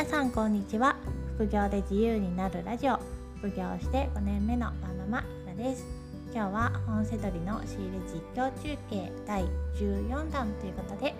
[0.00, 0.96] 皆さんこんにちは。
[1.36, 2.98] 副業で自由になるラジオ。
[3.36, 5.84] 副業して5年目のワンママひなです。
[6.32, 9.44] 今日は本セドリの仕入れ実況中継第
[9.74, 11.14] 14弾ということで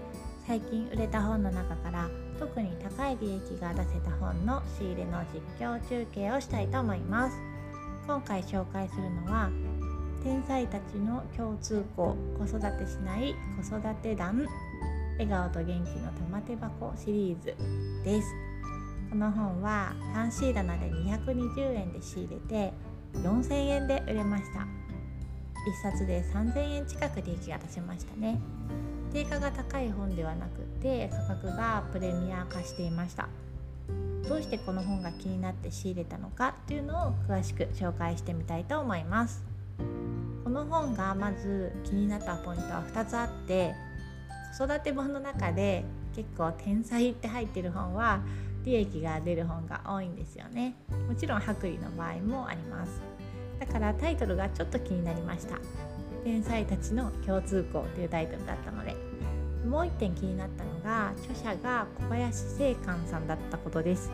[0.46, 2.08] 最近売れた本の中から
[2.38, 7.36] 特に高い利益が出せた本の仕入れの実況中継をしたいと思います。
[8.06, 9.50] 今回紹介するのは
[10.24, 14.46] 天才たちの共通項子育てしない子育て団
[15.18, 17.54] 笑顔と元気の玉手箱シリーズ
[18.04, 18.49] です。
[19.10, 22.72] この本はファンシー棚で220円で仕入れて
[23.14, 24.60] 4000円で売れました。
[24.60, 28.40] 1冊で3000円近く利益が出せましたね。
[29.12, 33.28] 定価が高い本ではなくて価格がプレミア化していました。
[34.28, 39.42] どうしてこの本が気になって仕入れたのかっていうのを詳しく紹介してみたいと思います。
[40.44, 43.74] この本がまず気になったポイントは2つあって
[44.56, 48.20] 子育て本の中で結構天才って入ってる本は
[48.64, 50.74] 利益が出る本が多いんですよね。
[51.08, 53.00] もちろん薄利の場合もあります。
[53.58, 55.58] だからタイトルがちょっと気になりました。
[56.24, 58.94] 天才たちの共通項というタイトルだったので。
[59.66, 64.10] もう一点気になったのが著者が小林正観さんだったことです。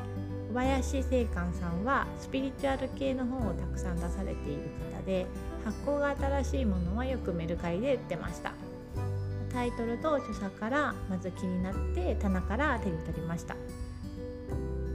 [0.53, 4.63] 小林正観さんはスピリチュアル系の本をたくさん出されている
[4.97, 5.27] 方で
[5.65, 8.53] 発行が新しいものはよくメルカリで売ってました。
[9.53, 13.55] タイトルと著者からまず気になって棚から手に取りました。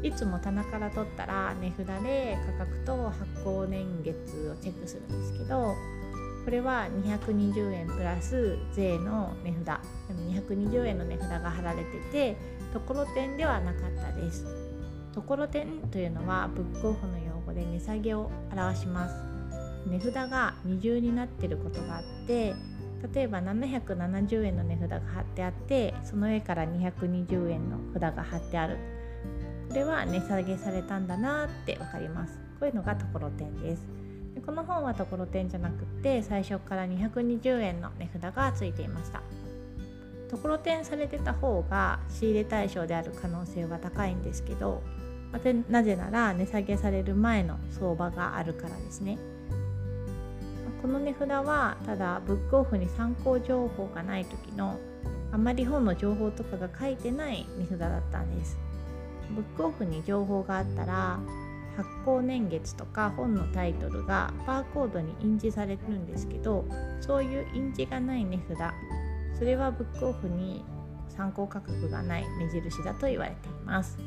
[0.04, 5.76] いつも棚から取ったら値札で価格と発行年月をチェックするんですけど
[6.44, 9.82] これは220円プラス税の値札。
[10.08, 12.36] でも220円の値札が貼られてて
[12.74, 14.46] ところてんではなかったです。
[15.14, 19.16] ところてんというのはブックオフの用語で値下げを表します。
[19.88, 22.56] 値札が二重になってることがあって
[23.14, 28.78] 例えば770円の値札が貼ってあってその上から220円の札が貼ってある。
[29.72, 32.38] これは値下げされたんだなって分かります。
[32.60, 33.82] こういうのがところてんです。
[34.36, 39.22] でこの本はところてんじゃなくて最初から220円の値札がついていました。
[40.30, 44.84] ところてんされてた方が仕入れ対象である可能性は高いんですけど
[45.70, 49.18] なぜなら値下げされる前の相場があるからですね。
[50.82, 54.78] この値札はただブックオフに参考情報がない時の
[55.32, 58.58] あまり本の情報とかが書いてない値札だったんです。
[59.32, 61.20] ブックオフに情報があったら
[61.78, 66.66] 発行年月とか本のタイトルがバーコードに印字されてるんですけど
[67.00, 68.74] そういう印字がない値札。
[69.38, 70.64] それはブックオフに
[71.10, 73.98] 参考価格がない目印だと言われています。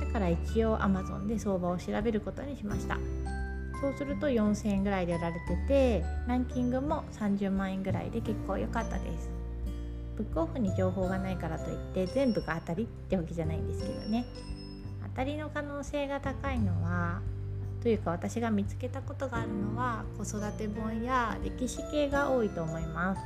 [0.00, 2.98] だから一応 Amazon で相場を調べることにしました。
[3.80, 9.30] そうすると4000円ぐらいで売られててランキングも30万円ぐらいで結構良かったです。
[10.16, 14.24] ブックオフに情報がないからといって全部が当たりってわけじゃないんですけどね。
[15.10, 17.20] 当たりの可能性が高いのは
[17.82, 23.22] というか私が見つけたことがあるのは子育て本や歴史系が多いと思います。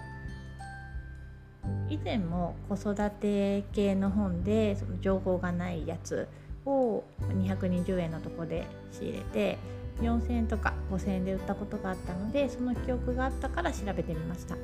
[1.88, 6.26] 以前も子育て系の本でその情報がないやつ
[6.64, 9.58] を220円のとこで仕入れて
[10.00, 14.56] 4000円とか5000円で売ったことがあったのでその記憶があったから調べてみました。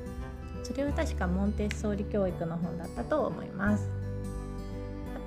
[0.63, 3.89] それは確かモンテッソーリ教育の本だったと思います。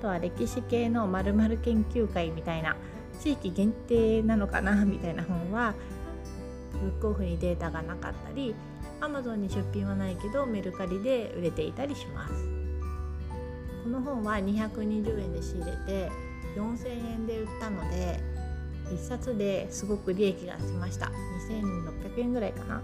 [0.03, 2.75] とは歴史系のまる研究会みたいな
[3.21, 5.73] 地域限定なのかな みたいな本は
[6.73, 8.53] ブックオフにデータがなかったり
[8.99, 12.33] Amazon に出品はないけどメルカリで売れていたりします。
[13.83, 16.09] この本は220円で仕入れて
[16.55, 18.21] 4000円で売ったので
[18.85, 21.11] 1冊ですごく利益がしました。
[21.49, 22.81] 2600円ぐらいかな。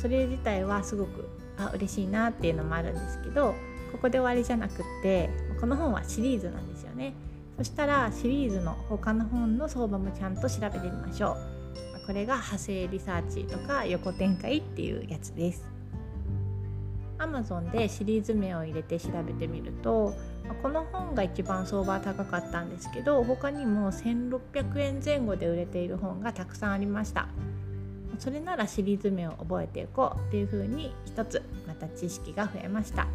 [0.00, 1.28] それ自体はすごく
[1.58, 3.54] あ嬉しいなっていうのもあるんですけど
[3.92, 5.28] ここで終わりじゃなくって
[5.60, 7.14] この本はシリーズなんですよね。
[7.56, 12.06] そしたらシリーズの他の本の相場もちゃんと調べてみましょう。
[12.06, 15.66] これが派生リサーチとか横展開っていうやつです。
[17.18, 20.14] Amazon でシリーズ名を入れて調べてみると
[20.62, 27.28] この本が一番相場高かったんですけど他にも1600円前後で売れている本がたくさんありました。
[28.18, 33.06] それならシリーズ名を覚えていこうっていう風に一つまた知識が増えました。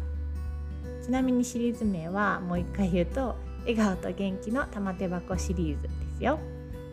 [1.04, 6.38] ちなみにシリーズ名はもう一回言うと笑顔と元気の玉手箱シリーズですよ。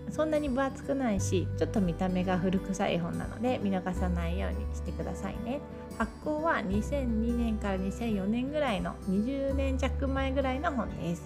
[0.09, 5.61] そんなに分厚くないしちょっと見た目が古臭い本なので見逃さないようにしてくださいね。
[5.97, 11.23] 発行は2002年から2004年ぐらいの20年弱前ぐらいの本です。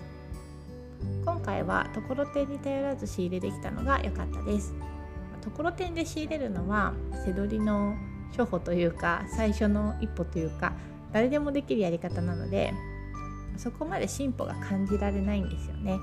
[1.24, 4.76] 今回はところてんに頼らず仕入れできたのが良かったです。
[5.42, 6.94] ところてんで仕入れるのは
[7.26, 7.96] 背取りの
[8.30, 10.74] 初歩というか最初の一歩というか
[11.16, 12.74] 誰でもできるやり方なので
[13.56, 15.98] そこまで進歩が感じられないんですよね。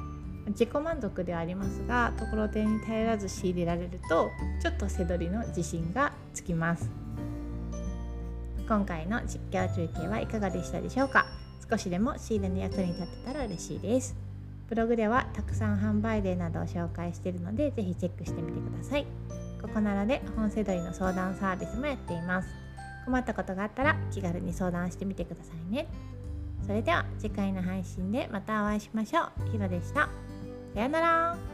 [0.49, 4.31] 自己満足ではありますがところてんに頼らず仕入れられると
[4.63, 6.89] ちょっと背取りの自信がつきます。
[8.67, 11.27] 今回の実況中継はいかがでしたでしょうか？
[11.71, 14.17] 少しでも仕入れの役に立てたら嬉しいです。
[14.71, 19.07] ブログではたくさん販売例などを紹介しているのでぜひチェックしてみてください。
[19.61, 22.62] ここならで本セドリの相談サービスもやっています。
[23.05, 25.87] 困ったことがあったら気軽に相談してみてくださいね。
[26.67, 29.51] それでは次回の配信でまたお会いしましょう。
[29.51, 30.09] ひろでした。
[30.75, 31.52] さようなら。